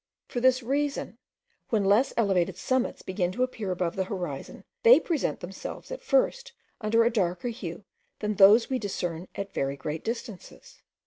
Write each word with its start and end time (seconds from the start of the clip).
For 0.27 0.39
this 0.39 0.63
reason, 0.63 1.19
when 1.69 1.85
less 1.85 2.11
elevated 2.17 2.57
summits 2.57 3.03
begin 3.03 3.31
to 3.33 3.43
appear 3.43 3.69
above 3.69 3.95
the 3.95 4.05
horizon, 4.05 4.63
they 4.81 4.99
present 4.99 5.41
themselves 5.41 5.91
at 5.91 6.01
first 6.01 6.53
under 6.81 7.03
a 7.03 7.11
darker 7.13 7.49
hue 7.49 7.83
than 8.17 8.33
those 8.33 8.67
we 8.67 8.79
discern 8.79 9.27
at 9.35 9.53
very 9.53 9.77
great 9.77 10.03
distances. 10.03 10.81